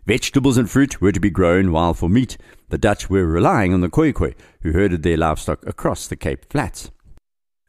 Vegetables 0.05 0.59
and 0.59 0.69
fruit 0.69 1.01
were 1.01 1.11
to 1.11 1.19
be 1.19 1.31
grown, 1.31 1.71
while 1.71 1.95
for 1.95 2.07
meat, 2.07 2.37
the 2.69 2.77
Dutch 2.77 3.09
were 3.09 3.25
relying 3.25 3.73
on 3.73 3.81
the 3.81 3.89
Khoikhoi, 3.89 4.35
who 4.61 4.73
herded 4.73 5.01
their 5.01 5.17
livestock 5.17 5.65
across 5.65 6.05
the 6.05 6.15
Cape 6.15 6.45
Flats. 6.51 6.91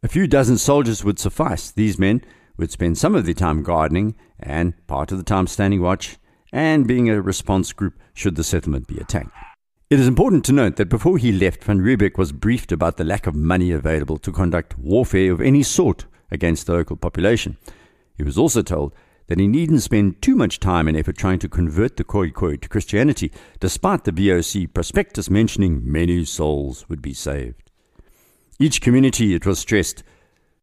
A 0.02 0.08
few 0.08 0.26
dozen 0.26 0.58
soldiers 0.58 1.04
would 1.04 1.18
suffice. 1.18 1.70
These 1.70 1.98
men 1.98 2.20
would 2.58 2.70
spend 2.70 2.98
some 2.98 3.14
of 3.14 3.24
their 3.24 3.32
time 3.32 3.62
gardening 3.62 4.14
and 4.38 4.74
part 4.86 5.10
of 5.10 5.16
the 5.16 5.24
time 5.24 5.46
standing 5.46 5.80
watch 5.80 6.18
and 6.52 6.86
being 6.86 7.08
a 7.08 7.20
response 7.20 7.72
group 7.72 7.98
should 8.14 8.36
the 8.36 8.44
settlement 8.44 8.86
be 8.86 8.98
attacked. 8.98 9.30
It 9.90 9.98
is 9.98 10.06
important 10.06 10.44
to 10.44 10.52
note 10.52 10.76
that 10.76 10.90
before 10.90 11.16
he 11.16 11.32
left, 11.32 11.64
Van 11.64 11.80
Riebeeck 11.80 12.18
was 12.18 12.32
briefed 12.32 12.72
about 12.72 12.98
the 12.98 13.04
lack 13.04 13.26
of 13.26 13.34
money 13.34 13.72
available 13.72 14.18
to 14.18 14.32
conduct 14.32 14.78
warfare 14.78 15.32
of 15.32 15.40
any 15.40 15.62
sort 15.62 16.04
against 16.30 16.66
the 16.66 16.74
local 16.74 16.96
population. 16.96 17.56
He 18.16 18.22
was 18.22 18.36
also 18.36 18.60
told 18.60 18.94
that 19.28 19.38
he 19.38 19.46
needn't 19.46 19.82
spend 19.82 20.20
too 20.20 20.34
much 20.34 20.60
time 20.60 20.88
and 20.88 20.96
effort 20.96 21.16
trying 21.16 21.38
to 21.38 21.48
convert 21.48 21.96
the 21.96 22.04
Khoikhoi 22.04 22.60
to 22.60 22.68
Christianity, 22.68 23.32
despite 23.60 24.04
the 24.04 24.12
VOC 24.12 24.72
prospectus 24.74 25.30
mentioning 25.30 25.80
many 25.84 26.24
souls 26.24 26.88
would 26.88 27.00
be 27.00 27.14
saved. 27.14 27.70
Each 28.58 28.80
community, 28.80 29.34
it 29.34 29.46
was 29.46 29.58
stressed, 29.58 30.02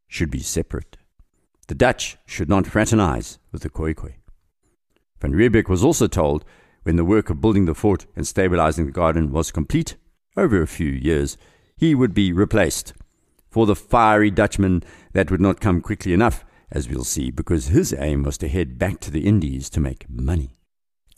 should 0.08 0.30
be 0.30 0.42
separate. 0.42 0.98
The 1.68 1.76
Dutch 1.76 2.18
should 2.26 2.50
not 2.50 2.68
fraternize 2.68 3.40
with 3.52 3.62
the 3.64 3.70
Khoikhoi. 3.70 4.16
Van 5.20 5.34
Riebeeck 5.34 5.70
was 5.70 5.84
also 5.84 6.08
told 6.08 6.46
when 6.84 6.98
the 6.98 7.06
work 7.06 7.30
of 7.30 7.42
building 7.42 7.66
the 7.66 7.74
fort 7.74 8.06
and 8.16 8.28
stabilizing 8.28 8.86
the 8.86 8.92
garden 8.92 9.32
was 9.32 9.52
complete, 9.52 9.96
over 10.38 10.62
a 10.62 10.68
few 10.68 10.92
years, 10.92 11.38
he 11.78 11.96
would 11.96 12.14
be 12.14 12.32
replaced. 12.32 12.94
For 13.50 13.66
the 13.66 13.76
fiery 13.76 14.30
Dutchman, 14.30 14.84
that 15.14 15.32
would 15.32 15.42
not 15.42 15.62
come 15.62 15.82
quickly 15.82 16.14
enough, 16.14 16.46
as 16.72 16.90
we'll 16.90 17.04
see, 17.04 17.32
because 17.32 17.68
his 17.68 17.94
aim 17.98 18.24
was 18.24 18.38
to 18.40 18.48
head 18.48 18.78
back 18.78 19.00
to 19.02 19.12
the 19.12 19.26
Indies 19.26 19.70
to 19.72 19.80
make 19.80 20.10
money. 20.10 20.52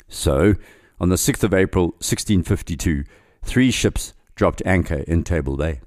So, 0.07 0.55
on 0.99 1.09
the 1.09 1.15
6th 1.15 1.43
of 1.43 1.53
April 1.53 1.87
1652, 1.97 3.03
three 3.43 3.71
ships 3.71 4.13
dropped 4.35 4.61
anchor 4.65 5.03
in 5.07 5.23
Table 5.23 5.57
Bay. 5.57 5.81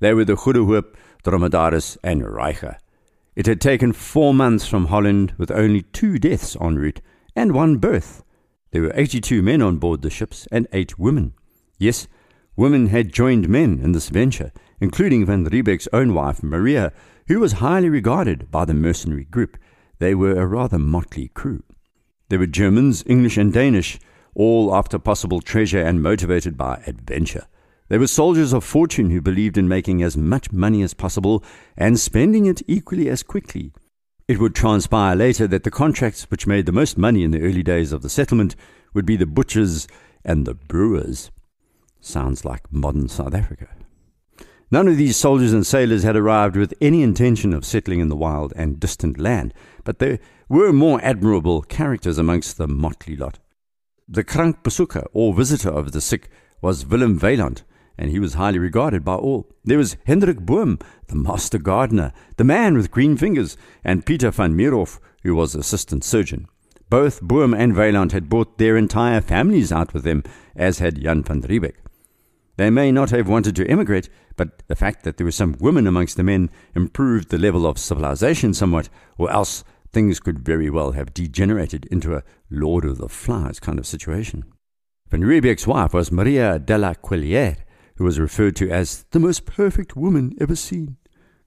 They 0.00 0.14
were 0.14 0.24
the 0.24 0.36
Goedehoop, 0.36 0.96
Dromedaris, 1.24 1.96
and 2.02 2.22
Reiger. 2.22 2.76
It 3.34 3.46
had 3.46 3.60
taken 3.60 3.92
four 3.92 4.34
months 4.34 4.66
from 4.66 4.86
Holland 4.86 5.32
with 5.38 5.50
only 5.50 5.82
two 5.82 6.18
deaths 6.18 6.56
en 6.60 6.76
route 6.76 7.00
and 7.38 7.52
one 7.52 7.76
berth. 7.76 8.24
There 8.72 8.82
were 8.82 8.92
82 8.94 9.40
men 9.42 9.62
on 9.62 9.78
board 9.78 10.02
the 10.02 10.10
ships 10.10 10.48
and 10.50 10.66
eight 10.72 10.98
women. 10.98 11.34
Yes, 11.78 12.08
women 12.56 12.88
had 12.88 13.12
joined 13.12 13.48
men 13.48 13.78
in 13.80 13.92
this 13.92 14.08
venture, 14.08 14.52
including 14.80 15.24
Van 15.24 15.44
Riebeeck's 15.44 15.88
own 15.92 16.12
wife, 16.12 16.42
Maria, 16.42 16.92
who 17.28 17.38
was 17.38 17.54
highly 17.54 17.88
regarded 17.88 18.50
by 18.50 18.64
the 18.64 18.74
mercenary 18.74 19.24
group. 19.24 19.56
They 20.00 20.14
were 20.14 20.36
a 20.36 20.46
rather 20.46 20.78
motley 20.78 21.28
crew. 21.28 21.62
There 22.28 22.40
were 22.40 22.46
Germans, 22.46 23.04
English, 23.06 23.38
and 23.38 23.52
Danish, 23.52 23.98
all 24.34 24.74
after 24.74 24.98
possible 24.98 25.40
treasure 25.40 25.80
and 25.80 26.02
motivated 26.02 26.56
by 26.56 26.82
adventure. 26.86 27.46
They 27.88 27.98
were 27.98 28.06
soldiers 28.06 28.52
of 28.52 28.64
fortune 28.64 29.10
who 29.10 29.20
believed 29.20 29.56
in 29.56 29.68
making 29.68 30.02
as 30.02 30.16
much 30.16 30.52
money 30.52 30.82
as 30.82 30.92
possible 30.92 31.42
and 31.76 31.98
spending 31.98 32.46
it 32.46 32.62
equally 32.66 33.08
as 33.08 33.22
quickly. 33.22 33.72
It 34.28 34.38
would 34.38 34.54
transpire 34.54 35.16
later 35.16 35.46
that 35.46 35.64
the 35.64 35.70
contracts 35.70 36.30
which 36.30 36.46
made 36.46 36.66
the 36.66 36.72
most 36.72 36.98
money 36.98 37.24
in 37.24 37.30
the 37.30 37.40
early 37.40 37.62
days 37.62 37.92
of 37.92 38.02
the 38.02 38.10
settlement 38.10 38.54
would 38.92 39.06
be 39.06 39.16
the 39.16 39.24
butchers 39.24 39.88
and 40.22 40.46
the 40.46 40.52
brewers. 40.52 41.30
Sounds 41.98 42.44
like 42.44 42.70
modern 42.70 43.08
South 43.08 43.34
Africa. 43.34 43.68
None 44.70 44.86
of 44.86 44.98
these 44.98 45.16
soldiers 45.16 45.54
and 45.54 45.66
sailors 45.66 46.02
had 46.02 46.14
arrived 46.14 46.56
with 46.56 46.74
any 46.78 47.02
intention 47.02 47.54
of 47.54 47.64
settling 47.64 48.00
in 48.00 48.10
the 48.10 48.16
wild 48.16 48.52
and 48.54 48.78
distant 48.78 49.18
land, 49.18 49.54
but 49.82 49.98
there 49.98 50.18
were 50.46 50.74
more 50.74 51.00
admirable 51.02 51.62
characters 51.62 52.18
amongst 52.18 52.58
the 52.58 52.68
motley 52.68 53.16
lot. 53.16 53.38
The 54.06 54.24
krankbesoeker, 54.24 55.06
or 55.14 55.32
visitor 55.32 55.70
of 55.70 55.92
the 55.92 56.02
sick, 56.02 56.28
was 56.60 56.84
Willem 56.84 57.18
Weiland, 57.18 57.62
and 57.98 58.10
he 58.10 58.18
was 58.18 58.34
highly 58.34 58.58
regarded 58.58 59.04
by 59.04 59.16
all. 59.16 59.50
There 59.64 59.78
was 59.78 59.96
Hendrik 60.06 60.40
Boom, 60.40 60.78
the 61.08 61.16
master 61.16 61.58
gardener, 61.58 62.12
the 62.36 62.44
man 62.44 62.76
with 62.76 62.90
green 62.90 63.16
fingers, 63.16 63.56
and 63.84 64.06
Peter 64.06 64.30
van 64.30 64.54
Meerhof, 64.56 65.00
who 65.22 65.34
was 65.34 65.54
assistant 65.54 66.04
surgeon. 66.04 66.46
Both 66.88 67.20
Boom 67.20 67.52
and 67.52 67.74
Weiland 67.74 68.12
had 68.12 68.28
brought 68.28 68.56
their 68.56 68.76
entire 68.76 69.20
families 69.20 69.72
out 69.72 69.92
with 69.92 70.04
them, 70.04 70.22
as 70.56 70.78
had 70.78 71.02
Jan 71.02 71.22
van 71.22 71.42
Riebeeck. 71.42 71.74
They 72.56 72.70
may 72.70 72.90
not 72.90 73.10
have 73.10 73.28
wanted 73.28 73.54
to 73.56 73.66
emigrate, 73.68 74.08
but 74.36 74.62
the 74.68 74.76
fact 74.76 75.04
that 75.04 75.16
there 75.16 75.24
were 75.24 75.30
some 75.30 75.56
women 75.60 75.86
amongst 75.86 76.16
the 76.16 76.24
men 76.24 76.50
improved 76.74 77.28
the 77.28 77.38
level 77.38 77.66
of 77.66 77.78
civilization 77.78 78.54
somewhat, 78.54 78.88
or 79.16 79.30
else 79.30 79.64
things 79.92 80.18
could 80.18 80.40
very 80.40 80.70
well 80.70 80.92
have 80.92 81.14
degenerated 81.14 81.86
into 81.86 82.14
a 82.14 82.22
Lord 82.50 82.84
of 82.84 82.98
the 82.98 83.08
Flies 83.08 83.60
kind 83.60 83.78
of 83.78 83.86
situation. 83.86 84.44
Van 85.10 85.22
Riebeeck's 85.22 85.66
wife 85.66 85.94
was 85.94 86.12
Maria 86.12 86.58
de 86.58 86.76
la 86.76 86.94
Quellerie, 86.94 87.56
who 87.98 88.04
was 88.04 88.20
referred 88.20 88.54
to 88.56 88.70
as 88.70 89.04
the 89.10 89.18
most 89.18 89.44
perfect 89.44 89.96
woman 89.96 90.32
ever 90.40 90.54
seen. 90.54 90.96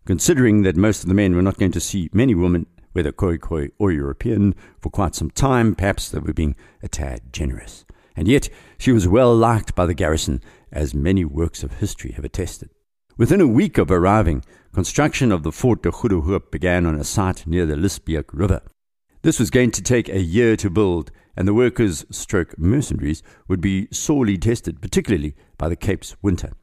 Considering 0.05 0.63
that 0.63 0.75
most 0.75 1.01
of 1.01 1.07
the 1.07 1.15
men 1.15 1.33
were 1.33 1.41
not 1.41 1.57
going 1.57 1.71
to 1.71 1.79
see 1.79 2.09
many 2.11 2.35
women, 2.35 2.67
whether 2.91 3.13
Khoikhoi 3.13 3.71
or 3.79 3.91
European, 3.91 4.53
for 4.81 4.89
quite 4.89 5.15
some 5.15 5.31
time, 5.31 5.75
perhaps 5.75 6.09
they 6.09 6.19
were 6.19 6.33
being 6.33 6.55
a 6.83 6.89
tad 6.89 7.31
generous. 7.31 7.85
And 8.17 8.27
yet 8.27 8.49
she 8.77 8.91
was 8.91 9.07
well 9.07 9.33
liked 9.33 9.75
by 9.75 9.85
the 9.85 9.93
garrison, 9.93 10.41
as 10.73 10.93
many 10.93 11.23
works 11.23 11.63
of 11.63 11.75
history 11.75 12.11
have 12.11 12.25
attested. 12.25 12.69
Within 13.17 13.39
a 13.39 13.47
week 13.47 13.77
of 13.77 13.89
arriving, 13.89 14.43
construction 14.73 15.31
of 15.31 15.43
the 15.43 15.53
Fort 15.53 15.83
de 15.83 15.91
Goedehoop 15.91 16.51
began 16.51 16.85
on 16.85 16.95
a 16.95 17.05
site 17.05 17.47
near 17.47 17.65
the 17.65 17.75
Liesbeek 17.75 18.25
River. 18.33 18.61
This 19.21 19.39
was 19.39 19.49
going 19.49 19.71
to 19.71 19.81
take 19.81 20.09
a 20.09 20.19
year 20.19 20.57
to 20.57 20.69
build, 20.69 21.11
and 21.35 21.47
the 21.47 21.53
workers 21.53 22.05
stroke 22.09 22.57
mercenaries 22.57 23.23
would 23.47 23.61
be 23.61 23.87
sorely 23.91 24.37
tested, 24.37 24.81
particularly 24.81 25.35
by 25.57 25.69
the 25.69 25.75
Cape's 25.75 26.15
winter. 26.21 26.53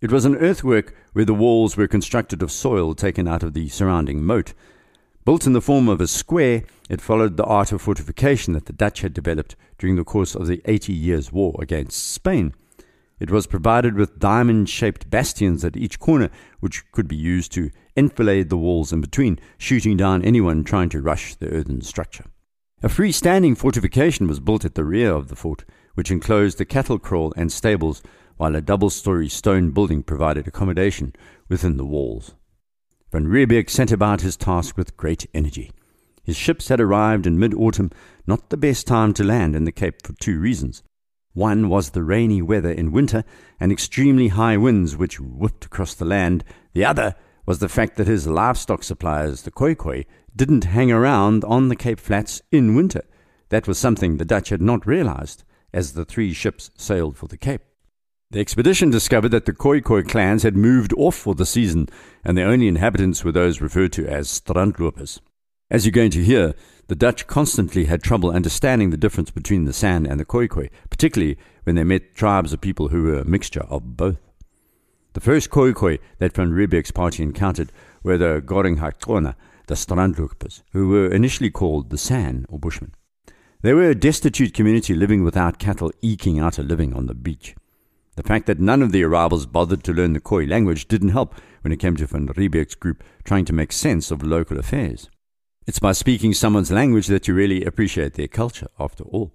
It 0.00 0.10
was 0.10 0.24
an 0.24 0.36
earthwork 0.36 0.94
where 1.12 1.24
the 1.24 1.34
walls 1.34 1.76
were 1.76 1.86
constructed 1.86 2.42
of 2.42 2.50
soil 2.50 2.94
taken 2.94 3.28
out 3.28 3.42
of 3.42 3.54
the 3.54 3.68
surrounding 3.68 4.24
moat. 4.24 4.52
Built 5.24 5.46
in 5.46 5.52
the 5.52 5.60
form 5.60 5.88
of 5.88 6.00
a 6.00 6.08
square, 6.08 6.64
it 6.90 7.00
followed 7.00 7.36
the 7.36 7.44
art 7.44 7.70
of 7.70 7.80
fortification 7.80 8.52
that 8.54 8.66
the 8.66 8.72
Dutch 8.72 9.02
had 9.02 9.14
developed 9.14 9.54
during 9.78 9.94
the 9.94 10.02
course 10.02 10.34
of 10.34 10.48
the 10.48 10.60
Eighty 10.64 10.92
Years' 10.92 11.32
War 11.32 11.54
against 11.60 12.12
Spain. 12.12 12.52
It 13.20 13.30
was 13.30 13.46
provided 13.46 13.94
with 13.94 14.18
diamond 14.18 14.68
shaped 14.68 15.08
bastions 15.08 15.64
at 15.64 15.76
each 15.76 16.00
corner, 16.00 16.28
which 16.58 16.90
could 16.90 17.06
be 17.06 17.14
used 17.14 17.52
to 17.52 17.70
enfilade 17.96 18.50
the 18.50 18.56
walls 18.56 18.92
in 18.92 19.00
between, 19.00 19.38
shooting 19.58 19.96
down 19.96 20.24
anyone 20.24 20.64
trying 20.64 20.88
to 20.88 21.00
rush 21.00 21.36
the 21.36 21.48
earthen 21.48 21.82
structure. 21.82 22.24
A 22.84 22.88
freestanding 22.88 23.56
fortification 23.56 24.26
was 24.26 24.40
built 24.40 24.64
at 24.64 24.74
the 24.74 24.84
rear 24.84 25.12
of 25.12 25.28
the 25.28 25.36
fort, 25.36 25.64
which 25.94 26.10
enclosed 26.10 26.58
the 26.58 26.64
cattle 26.64 26.98
kraal 26.98 27.32
and 27.36 27.52
stables, 27.52 28.02
while 28.38 28.56
a 28.56 28.60
double 28.60 28.90
story 28.90 29.28
stone 29.28 29.70
building 29.70 30.02
provided 30.02 30.48
accommodation 30.48 31.14
within 31.48 31.76
the 31.76 31.86
walls. 31.86 32.34
Van 33.12 33.28
Riebeeck 33.28 33.70
set 33.70 33.92
about 33.92 34.22
his 34.22 34.36
task 34.36 34.76
with 34.76 34.96
great 34.96 35.26
energy. 35.32 35.70
His 36.24 36.36
ships 36.36 36.66
had 36.66 36.80
arrived 36.80 37.24
in 37.24 37.38
mid 37.38 37.54
autumn, 37.54 37.92
not 38.26 38.50
the 38.50 38.56
best 38.56 38.88
time 38.88 39.14
to 39.14 39.22
land 39.22 39.54
in 39.54 39.62
the 39.62 39.70
Cape 39.70 40.04
for 40.04 40.14
two 40.14 40.40
reasons. 40.40 40.82
One 41.34 41.68
was 41.68 41.90
the 41.90 42.02
rainy 42.02 42.42
weather 42.42 42.72
in 42.72 42.90
winter 42.90 43.22
and 43.60 43.70
extremely 43.70 44.28
high 44.28 44.56
winds 44.56 44.96
which 44.96 45.20
whipped 45.20 45.66
across 45.66 45.94
the 45.94 46.04
land. 46.04 46.42
The 46.72 46.84
other 46.84 47.14
was 47.46 47.58
the 47.58 47.68
fact 47.68 47.96
that 47.96 48.06
his 48.06 48.26
livestock 48.26 48.82
suppliers, 48.82 49.42
the 49.42 49.50
Khoikhoi, 49.50 50.06
didn't 50.34 50.64
hang 50.64 50.90
around 50.90 51.44
on 51.44 51.68
the 51.68 51.76
Cape 51.76 52.00
Flats 52.00 52.40
in 52.50 52.74
winter. 52.74 53.02
That 53.48 53.68
was 53.68 53.78
something 53.78 54.16
the 54.16 54.24
Dutch 54.24 54.48
had 54.48 54.62
not 54.62 54.86
realized 54.86 55.44
as 55.72 55.92
the 55.92 56.04
three 56.04 56.32
ships 56.32 56.70
sailed 56.76 57.16
for 57.16 57.26
the 57.26 57.36
Cape. 57.36 57.62
The 58.30 58.40
expedition 58.40 58.90
discovered 58.90 59.28
that 59.30 59.44
the 59.44 59.52
Khoikhoi 59.52 60.08
clans 60.08 60.42
had 60.42 60.56
moved 60.56 60.94
off 60.96 61.14
for 61.14 61.34
the 61.34 61.44
season, 61.44 61.88
and 62.24 62.36
the 62.36 62.44
only 62.44 62.66
inhabitants 62.66 63.24
were 63.24 63.32
those 63.32 63.60
referred 63.60 63.92
to 63.92 64.06
as 64.06 64.28
strandlopers. 64.28 65.20
As 65.70 65.84
you're 65.84 65.92
going 65.92 66.10
to 66.12 66.24
hear, 66.24 66.54
the 66.88 66.94
Dutch 66.94 67.26
constantly 67.26 67.86
had 67.86 68.02
trouble 68.02 68.30
understanding 68.30 68.90
the 68.90 68.96
difference 68.96 69.30
between 69.30 69.64
the 69.64 69.72
San 69.72 70.06
and 70.06 70.18
the 70.18 70.24
Khoikhoi, 70.24 70.70
particularly 70.88 71.36
when 71.64 71.76
they 71.76 71.84
met 71.84 72.14
tribes 72.14 72.52
of 72.52 72.60
people 72.60 72.88
who 72.88 73.02
were 73.02 73.18
a 73.18 73.24
mixture 73.24 73.66
of 73.68 73.96
both. 73.96 74.31
The 75.14 75.20
first 75.20 75.50
Khoikhoi 75.50 75.98
that 76.18 76.34
Van 76.34 76.52
Riebeeck's 76.52 76.90
party 76.90 77.22
encountered 77.22 77.70
were 78.02 78.16
the 78.16 78.42
Goringhaktona, 78.44 79.34
the 79.66 79.74
Strandlopers, 79.74 80.62
who 80.72 80.88
were 80.88 81.12
initially 81.12 81.50
called 81.50 81.90
the 81.90 81.98
San 81.98 82.46
or 82.48 82.58
Bushmen. 82.58 82.94
They 83.60 83.74
were 83.74 83.90
a 83.90 83.94
destitute 83.94 84.54
community 84.54 84.94
living 84.94 85.22
without 85.22 85.58
cattle 85.58 85.92
eking 86.00 86.40
out 86.40 86.58
a 86.58 86.62
living 86.62 86.94
on 86.94 87.06
the 87.06 87.14
beach. 87.14 87.54
The 88.16 88.22
fact 88.22 88.46
that 88.46 88.58
none 88.58 88.82
of 88.82 88.92
the 88.92 89.04
arrivals 89.04 89.46
bothered 89.46 89.84
to 89.84 89.92
learn 89.92 90.14
the 90.14 90.20
Khoi 90.20 90.46
language 90.46 90.88
didn't 90.88 91.10
help 91.10 91.34
when 91.60 91.72
it 91.72 91.78
came 91.78 91.96
to 91.96 92.06
Van 92.06 92.26
Riebeeck's 92.26 92.74
group 92.74 93.04
trying 93.24 93.44
to 93.44 93.52
make 93.52 93.72
sense 93.72 94.10
of 94.10 94.22
local 94.22 94.58
affairs. 94.58 95.10
It's 95.66 95.78
by 95.78 95.92
speaking 95.92 96.34
someone's 96.34 96.72
language 96.72 97.06
that 97.06 97.28
you 97.28 97.34
really 97.34 97.64
appreciate 97.64 98.14
their 98.14 98.28
culture, 98.28 98.68
after 98.80 99.04
all. 99.04 99.32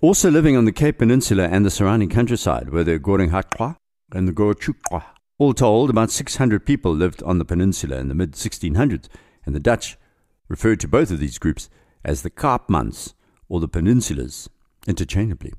Also 0.00 0.30
living 0.30 0.56
on 0.56 0.64
the 0.64 0.72
Cape 0.72 0.98
Peninsula 0.98 1.48
and 1.48 1.64
the 1.64 1.70
surrounding 1.70 2.08
countryside 2.08 2.70
were 2.70 2.82
the 2.82 2.98
Goringhatwa 2.98 3.76
and 4.14 4.28
the 4.28 4.32
Gorachouqua. 4.32 5.04
All 5.38 5.52
told, 5.52 5.90
about 5.90 6.10
600 6.10 6.64
people 6.64 6.94
lived 6.94 7.22
on 7.24 7.38
the 7.38 7.44
peninsula 7.44 7.98
in 7.98 8.08
the 8.08 8.14
mid 8.14 8.32
1600s, 8.32 9.08
and 9.44 9.54
the 9.54 9.60
Dutch 9.60 9.96
referred 10.48 10.80
to 10.80 10.88
both 10.88 11.10
of 11.10 11.18
these 11.18 11.38
groups 11.38 11.68
as 12.04 12.22
the 12.22 12.30
Kaapmans 12.30 13.14
or 13.48 13.60
the 13.60 13.68
peninsulas 13.68 14.48
interchangeably. 14.86 15.52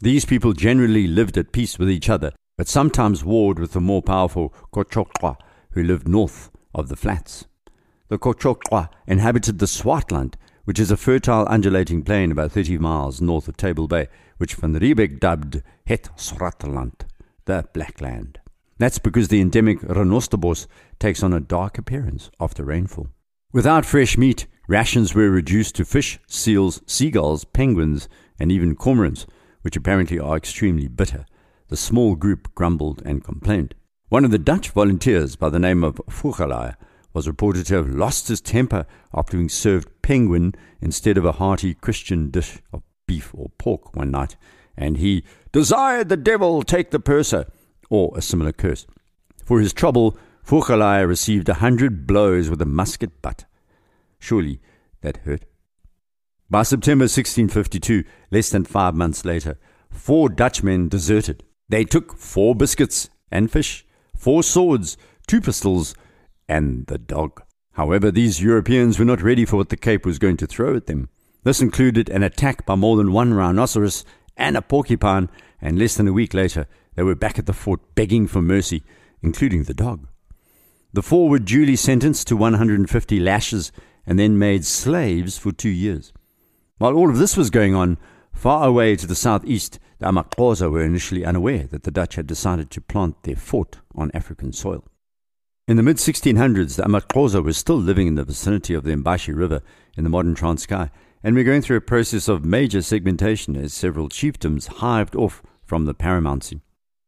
These 0.00 0.24
people 0.24 0.52
generally 0.52 1.06
lived 1.06 1.38
at 1.38 1.52
peace 1.52 1.78
with 1.78 1.88
each 1.88 2.08
other, 2.08 2.32
but 2.58 2.68
sometimes 2.68 3.24
warred 3.24 3.58
with 3.58 3.72
the 3.72 3.80
more 3.80 4.02
powerful 4.02 4.52
Cochoqua, 4.74 5.36
who 5.72 5.82
lived 5.82 6.08
north 6.08 6.50
of 6.74 6.88
the 6.88 6.96
flats. 6.96 7.46
The 8.08 8.18
Cochoqua 8.18 8.88
inhabited 9.06 9.58
the 9.58 9.66
Swartland, 9.66 10.34
which 10.64 10.78
is 10.78 10.90
a 10.90 10.96
fertile 10.96 11.46
undulating 11.48 12.02
plain 12.02 12.32
about 12.32 12.52
30 12.52 12.78
miles 12.78 13.20
north 13.20 13.48
of 13.48 13.56
Table 13.56 13.88
Bay, 13.88 14.08
which 14.38 14.54
Van 14.54 14.74
Riebeeck 14.74 15.20
dubbed 15.20 15.62
Het 15.86 16.10
Swartland, 16.16 17.04
the 17.44 17.66
Black 17.72 18.00
Land. 18.00 18.40
That's 18.78 18.98
because 18.98 19.28
the 19.28 19.40
endemic 19.40 19.80
renosterbos 19.80 20.66
takes 20.98 21.22
on 21.22 21.32
a 21.32 21.40
dark 21.40 21.78
appearance 21.78 22.30
after 22.40 22.64
rainfall. 22.64 23.08
Without 23.52 23.84
fresh 23.84 24.16
meat, 24.16 24.46
rations 24.66 25.14
were 25.14 25.30
reduced 25.30 25.74
to 25.76 25.84
fish, 25.84 26.18
seals, 26.26 26.80
seagulls, 26.86 27.44
penguins, 27.44 28.08
and 28.38 28.50
even 28.50 28.74
cormorants, 28.74 29.26
which 29.62 29.76
apparently 29.76 30.18
are 30.18 30.36
extremely 30.36 30.88
bitter. 30.88 31.26
The 31.68 31.76
small 31.76 32.16
group 32.16 32.54
grumbled 32.54 33.02
and 33.04 33.22
complained. 33.22 33.74
One 34.08 34.24
of 34.24 34.30
the 34.30 34.38
Dutch 34.38 34.70
volunteers, 34.70 35.36
by 35.36 35.48
the 35.48 35.58
name 35.58 35.84
of 35.84 36.00
Voegelaar, 36.08 36.76
was 37.14 37.28
reported 37.28 37.66
to 37.66 37.74
have 37.76 37.88
lost 37.88 38.28
his 38.28 38.40
temper 38.40 38.86
after 39.14 39.36
being 39.36 39.48
served 39.48 40.02
penguin 40.02 40.54
instead 40.80 41.16
of 41.16 41.24
a 41.24 41.32
hearty 41.32 41.74
Christian 41.74 42.30
dish 42.30 42.58
of 42.72 42.82
beef 43.06 43.32
or 43.34 43.50
pork 43.58 43.94
one 43.94 44.10
night, 44.10 44.36
and 44.76 44.98
he 44.98 45.24
desired 45.52 46.08
the 46.08 46.16
devil 46.16 46.62
take 46.62 46.90
the 46.90 47.00
purser, 47.00 47.46
or 47.90 48.12
a 48.16 48.22
similar 48.22 48.52
curse. 48.52 48.86
For 49.44 49.60
his 49.60 49.72
trouble, 49.72 50.16
Voegelaar 50.46 51.06
received 51.06 51.48
a 51.48 51.54
hundred 51.54 52.06
blows 52.06 52.48
with 52.48 52.62
a 52.62 52.66
musket 52.66 53.22
butt. 53.22 53.44
Surely 54.18 54.60
that 55.02 55.18
hurt. 55.18 55.44
By 56.50 56.62
September 56.64 57.04
1652, 57.04 58.04
less 58.30 58.50
than 58.50 58.64
five 58.64 58.94
months 58.94 59.24
later, 59.24 59.58
four 59.90 60.28
Dutchmen 60.28 60.88
deserted. 60.88 61.44
They 61.68 61.84
took 61.84 62.16
four 62.18 62.54
biscuits 62.54 63.08
and 63.30 63.50
fish, 63.50 63.86
four 64.16 64.42
swords, 64.42 64.96
two 65.26 65.40
pistols, 65.40 65.94
and 66.48 66.86
the 66.86 66.98
dog. 66.98 67.42
However, 67.72 68.10
these 68.10 68.42
Europeans 68.42 68.98
were 68.98 69.04
not 69.04 69.22
ready 69.22 69.44
for 69.44 69.56
what 69.56 69.70
the 69.70 69.76
Cape 69.76 70.04
was 70.04 70.18
going 70.18 70.36
to 70.38 70.46
throw 70.46 70.76
at 70.76 70.86
them. 70.86 71.08
This 71.44 71.62
included 71.62 72.08
an 72.10 72.22
attack 72.22 72.66
by 72.66 72.74
more 72.74 72.96
than 72.96 73.12
one 73.12 73.32
rhinoceros 73.34 74.04
and 74.36 74.56
a 74.56 74.62
porcupine, 74.62 75.28
and 75.60 75.78
less 75.78 75.96
than 75.96 76.08
a 76.08 76.12
week 76.12 76.34
later, 76.34 76.66
they 76.94 77.02
were 77.02 77.14
back 77.14 77.38
at 77.38 77.46
the 77.46 77.52
fort 77.52 77.80
begging 77.94 78.26
for 78.26 78.42
mercy, 78.42 78.82
including 79.22 79.64
the 79.64 79.74
dog. 79.74 80.06
The 80.92 81.02
four 81.02 81.28
were 81.28 81.38
duly 81.38 81.76
sentenced 81.76 82.28
to 82.28 82.36
150 82.36 83.20
lashes 83.20 83.72
and 84.04 84.18
then 84.18 84.38
made 84.38 84.64
slaves 84.64 85.38
for 85.38 85.52
two 85.52 85.70
years. 85.70 86.12
While 86.78 86.96
all 86.96 87.08
of 87.08 87.18
this 87.18 87.36
was 87.36 87.50
going 87.50 87.74
on, 87.74 87.96
far 88.32 88.66
away 88.66 88.96
to 88.96 89.06
the 89.06 89.14
southeast, 89.14 89.78
the 90.00 90.06
Amaxhosa 90.06 90.70
were 90.70 90.82
initially 90.82 91.24
unaware 91.24 91.64
that 91.70 91.84
the 91.84 91.90
Dutch 91.90 92.16
had 92.16 92.26
decided 92.26 92.70
to 92.70 92.80
plant 92.80 93.22
their 93.22 93.36
fort 93.36 93.78
on 93.94 94.10
African 94.12 94.52
soil. 94.52 94.84
In 95.68 95.76
the 95.76 95.82
mid 95.82 95.98
1600s, 95.98 96.76
the 96.76 96.82
Amaxhosa 96.82 97.42
were 97.42 97.52
still 97.52 97.76
living 97.76 98.08
in 98.08 98.16
the 98.16 98.24
vicinity 98.24 98.74
of 98.74 98.82
the 98.82 98.94
Mbashe 98.96 99.34
River 99.34 99.62
in 99.96 100.02
the 100.02 100.10
modern 100.10 100.34
Transkei, 100.34 100.90
and 101.22 101.34
we're 101.34 101.44
going 101.44 101.62
through 101.62 101.76
a 101.76 101.82
process 101.82 102.28
of 102.28 102.44
major 102.44 102.82
segmentation 102.82 103.56
as 103.56 103.72
several 103.72 104.08
chiefdoms 104.08 104.66
hived 104.78 105.14
off 105.14 105.42
from 105.64 105.84
the 105.84 105.94
paramountcy. 105.94 106.60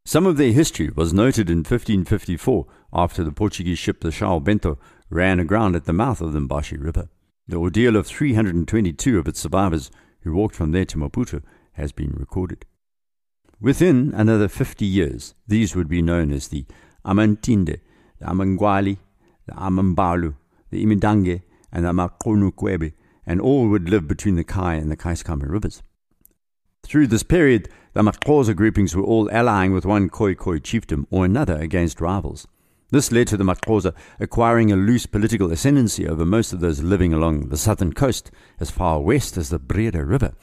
Some 0.04 0.26
of 0.26 0.37
their 0.37 0.52
history 0.52 0.90
was 0.94 1.12
noted 1.12 1.49
in 1.49 1.59
1554 1.59 2.66
after 2.92 3.25
the 3.25 3.33
Portuguese 3.33 3.78
ship 3.78 4.00
the 4.00 4.11
São 4.11 4.42
Bento 4.42 4.78
ran 5.11 5.40
aground 5.40 5.75
at 5.75 5.85
the 5.85 5.92
mouth 5.92 6.21
of 6.21 6.33
the 6.33 6.40
Mbashe 6.40 6.83
River. 6.83 7.09
The 7.49 7.56
ordeal 7.56 7.97
of 7.97 8.06
322 8.06 9.18
of 9.18 9.26
its 9.26 9.40
survivors 9.40 9.90
who 10.21 10.35
walked 10.35 10.54
from 10.54 10.73
there 10.73 10.85
to 10.87 10.99
Maputo 10.99 11.42
has 11.73 11.92
been 11.92 12.12
recorded. 12.12 12.64
Within 13.61 14.12
another 14.14 14.49
50 14.49 14.85
years, 14.85 15.35
these 15.47 15.75
would 15.75 15.88
be 15.88 16.02
known 16.02 16.33
as 16.33 16.49
the 16.49 16.66
Amantinde, 17.04 17.80
the 18.18 18.26
Amangwali, 18.26 18.99
the 19.47 19.52
Amambalu, 19.52 20.35
the 20.71 20.85
Imidange, 20.85 21.42
and 21.73 21.85
the 21.85 21.92
Makonukwebe, 21.92 22.92
and 23.26 23.40
all 23.40 23.69
would 23.69 23.88
live 23.88 24.09
between 24.09 24.37
the 24.37 24.45
Kei 24.45 24.78
and 24.78 24.90
the 24.90 24.97
Keiskamma 24.97 25.49
rivers. 25.49 25.83
Through 26.83 27.07
this 27.07 27.23
period, 27.23 27.69
the 27.95 28.02
Maxhosa 28.02 28.54
groupings 28.54 28.95
were 28.95 29.02
all 29.02 29.31
allying 29.31 29.73
with 29.73 29.87
one 29.87 30.09
Khoi 30.09 30.35
Khoi 30.35 30.59
chiefdom 30.59 31.07
or 31.11 31.25
another 31.25 31.57
against 31.57 32.00
rivals. 32.00 32.47
This 32.90 33.11
led 33.11 33.26
to 33.28 33.37
the 33.37 33.45
Maxhosa 33.45 33.95
acquiring 34.21 34.71
a 34.71 34.76
loose 34.76 35.07
political 35.07 35.50
ascendancy 35.50 36.07
over 36.07 36.25
most 36.25 36.52
of 36.52 36.61
those 36.61 36.83
living 36.83 37.12
along 37.12 37.49
the 37.49 37.57
southern 37.57 37.93
coast 37.93 38.31
as 38.61 38.71
far 38.71 39.00
west 39.00 39.37
as 39.37 39.49
the 39.49 39.59
Breede 39.59 39.97
River. 39.97 40.35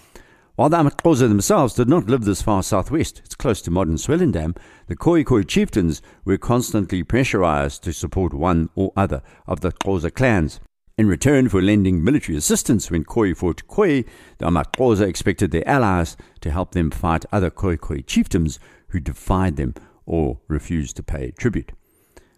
While 0.55 0.69
the 0.69 0.77
Maxhosa 0.77 1.27
themselves 1.27 1.75
did 1.75 1.87
not 1.87 2.07
live 2.07 2.25
this 2.25 2.41
far 2.41 2.63
southwest, 2.63 3.21
it's 3.23 3.35
close 3.35 3.61
to 3.61 3.71
modern 3.71 3.95
Swellendam, 3.95 4.57
the 4.87 4.95
Khoi 4.95 5.23
Khoi 5.23 5.43
chieftains 5.43 6.01
were 6.25 6.37
constantly 6.37 7.03
pressurized 7.03 7.83
to 7.83 7.93
support 7.93 8.33
one 8.33 8.69
or 8.75 8.91
other 8.97 9.21
of 9.47 9.61
the 9.61 9.71
Xhosa 9.71 10.13
clans. 10.13 10.59
In 10.97 11.07
return 11.07 11.49
for 11.49 11.61
lending 11.61 12.03
military 12.03 12.37
assistance 12.37 12.91
when 12.91 13.05
Khoi 13.05 13.33
fought 13.33 13.65
Khoi, 13.67 14.03
the 14.37 14.45
Amaxhosa 14.45 15.07
expected 15.07 15.51
their 15.51 15.67
allies 15.67 16.17
to 16.41 16.51
help 16.51 16.73
them 16.73 16.91
fight 16.91 17.25
other 17.31 17.49
Khoi 17.49 17.77
Khoi 17.77 18.01
chieftains 18.01 18.59
who 18.89 18.99
defied 18.99 19.55
them 19.55 19.73
or 20.05 20.39
refused 20.47 20.97
to 20.97 21.03
pay 21.03 21.31
tribute. 21.31 21.71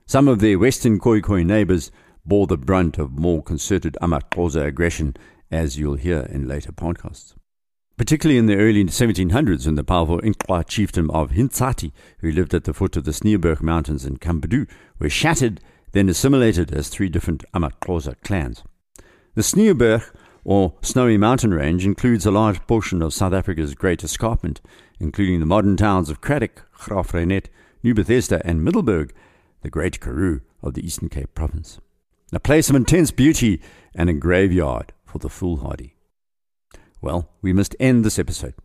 Some 0.05 0.27
of 0.27 0.39
their 0.39 0.59
western 0.59 0.99
Khoi 0.99 1.21
Khoi 1.21 1.43
neighbors 1.43 1.91
bore 2.25 2.47
the 2.47 2.57
brunt 2.57 2.97
of 2.97 3.17
more 3.17 3.41
concerted 3.41 3.97
Amaxhosa 4.01 4.65
aggression, 4.65 5.15
as 5.51 5.77
you'll 5.77 5.95
hear 5.95 6.27
in 6.29 6.47
later 6.47 6.71
podcasts. 6.71 7.33
Particularly 7.97 8.39
in 8.39 8.47
the 8.47 8.55
early 8.55 8.83
1700s, 8.83 9.65
when 9.65 9.75
the 9.75 9.83
powerful 9.83 10.19
Inqua 10.21 10.67
chieftain 10.67 11.09
of 11.11 11.31
Hintsati, 11.31 11.91
who 12.19 12.31
lived 12.31 12.53
at 12.53 12.63
the 12.63 12.73
foot 12.73 12.97
of 12.97 13.03
the 13.03 13.11
Sneeuwberg 13.11 13.61
Mountains 13.61 14.05
in 14.05 14.17
Camdeboo, 14.17 14.67
were 14.99 15.09
shattered 15.09 15.61
then 15.93 16.09
assimilated 16.09 16.73
as 16.73 16.89
three 16.89 17.09
different 17.09 17.43
Amaxhosa 17.53 18.15
clans. 18.23 18.63
The 19.35 19.41
Sneeuwberg, 19.41 20.03
or 20.43 20.73
Snowy 20.81 21.17
Mountain 21.17 21.53
Range, 21.53 21.85
includes 21.85 22.25
a 22.25 22.31
large 22.31 22.65
portion 22.67 23.01
of 23.01 23.13
South 23.13 23.33
Africa's 23.33 23.73
Great 23.73 24.03
Escarpment, 24.03 24.61
including 24.99 25.39
the 25.39 25.45
modern 25.45 25.77
towns 25.77 26.09
of 26.09 26.21
Cradock, 26.21 26.65
Graaff-Reinet, 26.77 27.45
New 27.81 27.93
Bethesda, 27.93 28.41
and 28.45 28.63
Middelburg, 28.63 29.11
the 29.61 29.69
Great 29.69 29.99
Karoo 29.99 30.41
of 30.61 30.73
the 30.73 30.85
Eastern 30.85 31.09
Cape 31.09 31.33
Province. 31.33 31.79
A 32.31 32.39
place 32.39 32.69
of 32.69 32.75
intense 32.75 33.11
beauty 33.11 33.61
and 33.95 34.09
a 34.09 34.13
graveyard 34.13 34.91
for 35.05 35.19
the 35.19 35.29
foolhardy. 35.29 35.95
Well, 37.01 37.29
we 37.41 37.53
must 37.53 37.75
end 37.79 38.03
this 38.03 38.17
episode. 38.17 38.55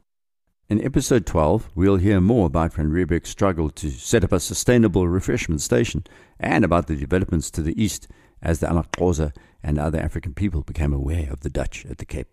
In 0.71 0.85
episode 0.85 1.25
12, 1.25 1.71
we'll 1.75 1.97
hear 1.97 2.21
more 2.21 2.45
about 2.45 2.75
Van 2.75 2.91
Riebeeck's 2.91 3.31
struggle 3.31 3.71
to 3.71 3.91
set 3.91 4.23
up 4.23 4.33
a 4.33 4.41
sustainable 4.41 5.09
refreshment 5.09 5.63
station 5.63 6.05
and 6.39 6.63
about 6.63 6.89
the 6.89 6.97
developments 6.97 7.51
to 7.53 7.63
the 7.63 7.83
east 7.83 8.07
as 8.43 8.61
the 8.61 8.67
Amaxhosa 8.67 9.35
and 9.63 9.79
other 9.79 9.99
African 9.99 10.35
people 10.35 10.61
became 10.61 10.93
aware 10.93 11.33
of 11.33 11.41
the 11.41 11.49
Dutch 11.49 11.87
at 11.87 11.97
the 11.97 12.05
Cape. 12.05 12.29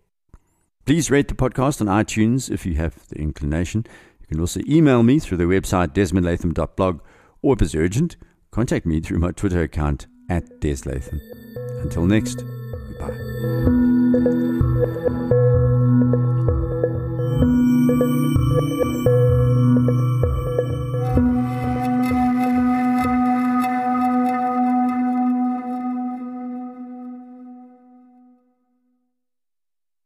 Please 0.84 1.10
rate 1.10 1.28
the 1.28 1.34
podcast 1.34 1.80
on 1.80 1.86
iTunes 1.86 2.50
if 2.50 2.66
you 2.66 2.74
have 2.74 3.08
the 3.08 3.16
inclination. 3.16 3.86
You 4.20 4.26
can 4.26 4.40
also 4.40 4.60
email 4.68 5.02
me 5.02 5.18
through 5.18 5.38
the 5.38 5.44
website 5.44 5.94
desmondlatham.blog 5.94 7.00
or 7.40 7.54
if 7.54 7.62
it's 7.62 7.74
urgent, 7.74 8.18
contact 8.50 8.84
me 8.84 9.00
through 9.00 9.20
my 9.20 9.30
Twitter 9.30 9.62
account 9.62 10.08
at 10.28 10.60
deslatham. 10.60 11.22
Until 11.80 12.04
next, 12.04 12.44
goodbye. 12.98 13.16